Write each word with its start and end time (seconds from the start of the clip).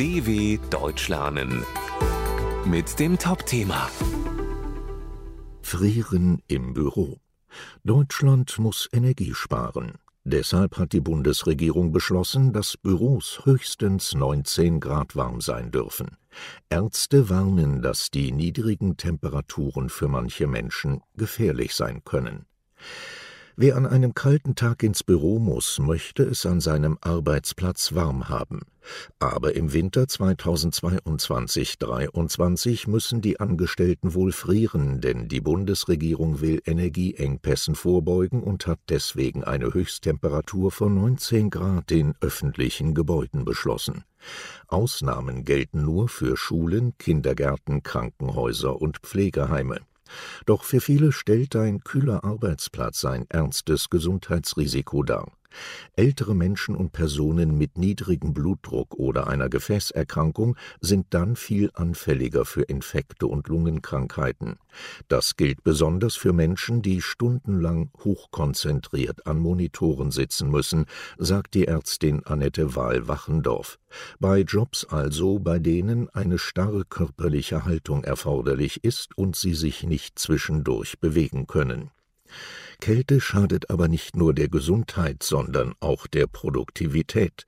DW 0.00 0.58
Deutsch 0.70 1.08
lernen 1.08 1.62
mit 2.64 2.98
dem 2.98 3.18
Top-Thema 3.18 3.90
Frieren 5.60 6.40
im 6.48 6.72
Büro. 6.72 7.18
Deutschland 7.84 8.58
muss 8.58 8.88
Energie 8.94 9.34
sparen. 9.34 9.98
Deshalb 10.24 10.78
hat 10.78 10.94
die 10.94 11.02
Bundesregierung 11.02 11.92
beschlossen, 11.92 12.54
dass 12.54 12.78
Büros 12.78 13.42
höchstens 13.44 14.14
19 14.14 14.80
Grad 14.80 15.16
warm 15.16 15.42
sein 15.42 15.70
dürfen. 15.70 16.16
Ärzte 16.70 17.28
warnen, 17.28 17.82
dass 17.82 18.10
die 18.10 18.32
niedrigen 18.32 18.96
Temperaturen 18.96 19.90
für 19.90 20.08
manche 20.08 20.46
Menschen 20.46 21.02
gefährlich 21.14 21.74
sein 21.74 22.04
können. 22.04 22.46
Wer 23.62 23.76
an 23.76 23.84
einem 23.84 24.14
kalten 24.14 24.54
Tag 24.54 24.82
ins 24.82 25.04
Büro 25.04 25.38
muss, 25.38 25.78
möchte 25.78 26.22
es 26.22 26.46
an 26.46 26.62
seinem 26.62 26.96
Arbeitsplatz 27.02 27.94
warm 27.94 28.30
haben. 28.30 28.62
Aber 29.18 29.54
im 29.54 29.74
Winter 29.74 30.04
2022/23 30.04 32.88
müssen 32.88 33.20
die 33.20 33.38
Angestellten 33.38 34.14
wohl 34.14 34.32
frieren, 34.32 35.02
denn 35.02 35.28
die 35.28 35.42
Bundesregierung 35.42 36.40
will 36.40 36.62
Energieengpässen 36.64 37.74
vorbeugen 37.74 38.42
und 38.42 38.66
hat 38.66 38.78
deswegen 38.88 39.44
eine 39.44 39.74
Höchsttemperatur 39.74 40.70
von 40.70 40.94
19 40.94 41.50
Grad 41.50 41.90
in 41.90 42.14
öffentlichen 42.22 42.94
Gebäuden 42.94 43.44
beschlossen. 43.44 44.04
Ausnahmen 44.68 45.44
gelten 45.44 45.82
nur 45.82 46.08
für 46.08 46.38
Schulen, 46.38 46.96
Kindergärten, 46.96 47.82
Krankenhäuser 47.82 48.80
und 48.80 49.00
Pflegeheime. 49.00 49.80
Doch 50.46 50.64
für 50.64 50.80
viele 50.80 51.12
stellt 51.12 51.56
ein 51.56 51.80
kühler 51.80 52.24
Arbeitsplatz 52.24 53.04
ein 53.04 53.26
ernstes 53.28 53.90
Gesundheitsrisiko 53.90 55.02
dar. 55.02 55.30
Ältere 55.96 56.34
Menschen 56.34 56.74
und 56.76 56.92
Personen 56.92 57.58
mit 57.58 57.78
niedrigem 57.78 58.32
Blutdruck 58.32 58.94
oder 58.94 59.26
einer 59.26 59.48
Gefäßerkrankung 59.48 60.56
sind 60.80 61.06
dann 61.10 61.36
viel 61.36 61.70
anfälliger 61.74 62.44
für 62.44 62.62
Infekte 62.62 63.26
und 63.26 63.48
Lungenkrankheiten. 63.48 64.58
Das 65.08 65.36
gilt 65.36 65.62
besonders 65.64 66.16
für 66.16 66.32
Menschen, 66.32 66.82
die 66.82 67.00
stundenlang 67.00 67.90
hochkonzentriert 68.04 69.26
an 69.26 69.38
Monitoren 69.38 70.10
sitzen 70.10 70.50
müssen, 70.50 70.86
sagt 71.18 71.54
die 71.54 71.66
Ärztin 71.66 72.24
Annette 72.24 72.74
Wahl-Wachendorf. 72.76 73.78
Bei 74.18 74.40
Jobs 74.40 74.84
also, 74.84 75.38
bei 75.38 75.58
denen 75.58 76.08
eine 76.10 76.38
starre 76.38 76.84
körperliche 76.84 77.64
Haltung 77.64 78.04
erforderlich 78.04 78.84
ist 78.84 79.16
und 79.16 79.36
sie 79.36 79.54
sich 79.54 79.82
nicht 79.82 80.18
zwischendurch 80.18 81.00
bewegen 81.00 81.46
können. 81.46 81.90
Kälte 82.80 83.20
schadet 83.20 83.68
aber 83.70 83.88
nicht 83.88 84.16
nur 84.16 84.32
der 84.32 84.48
Gesundheit, 84.48 85.22
sondern 85.22 85.74
auch 85.80 86.06
der 86.06 86.26
Produktivität. 86.26 87.46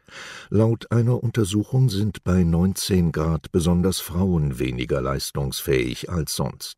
Laut 0.51 0.93
einer 0.93 1.23
Untersuchung 1.23 1.89
sind 1.89 2.23
bei 2.23 2.43
19 2.43 3.13
Grad 3.13 3.51
besonders 3.51 4.01
Frauen 4.01 4.59
weniger 4.59 5.01
leistungsfähig 5.01 6.11
als 6.11 6.37
sonst. 6.37 6.77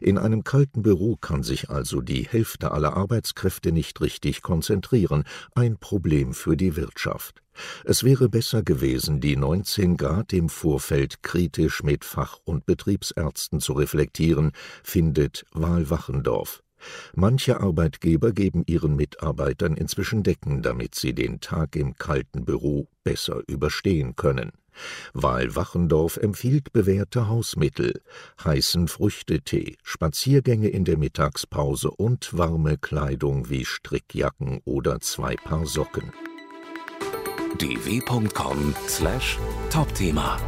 In 0.00 0.18
einem 0.18 0.44
kalten 0.44 0.82
Büro 0.82 1.16
kann 1.16 1.42
sich 1.42 1.70
also 1.70 2.02
die 2.02 2.28
Hälfte 2.28 2.72
aller 2.72 2.94
Arbeitskräfte 2.94 3.72
nicht 3.72 4.00
richtig 4.02 4.42
konzentrieren, 4.42 5.24
ein 5.54 5.78
Problem 5.78 6.34
für 6.34 6.56
die 6.56 6.76
Wirtschaft. 6.76 7.42
Es 7.84 8.04
wäre 8.04 8.28
besser 8.28 8.62
gewesen, 8.62 9.20
die 9.20 9.36
19 9.36 9.96
Grad 9.96 10.32
im 10.32 10.48
Vorfeld 10.48 11.22
kritisch 11.22 11.82
mit 11.82 12.04
Fach- 12.04 12.40
und 12.44 12.66
Betriebsärzten 12.66 13.60
zu 13.60 13.74
reflektieren, 13.74 14.52
findet 14.82 15.46
Wahl-Wachendorf. 15.52 16.62
Manche 17.14 17.60
Arbeitgeber 17.60 18.32
geben 18.32 18.62
ihren 18.66 18.96
Mitarbeitern 18.96 19.76
inzwischen 19.76 20.22
Decken, 20.22 20.62
damit 20.62 20.94
sie 20.94 21.14
den 21.14 21.40
Tag 21.40 21.76
im 21.76 21.96
kalten 21.96 22.44
Büro 22.44 22.88
besser 23.02 23.42
überstehen 23.46 24.16
können. 24.16 24.52
Wahl 25.12 25.54
Wachendorf 25.54 26.16
empfiehlt 26.16 26.72
bewährte 26.72 27.28
Hausmittel, 27.28 28.00
heißen 28.42 28.88
Früchtetee, 28.88 29.76
Spaziergänge 29.82 30.68
in 30.68 30.84
der 30.84 30.96
Mittagspause 30.98 31.90
und 31.90 32.36
warme 32.36 32.76
Kleidung 32.78 33.48
wie 33.48 33.64
Strickjacken 33.64 34.60
oder 34.64 35.00
zwei 35.00 35.36
Paar 35.36 35.66
Socken. 35.66 36.12
dw.com/topthema 37.58 40.38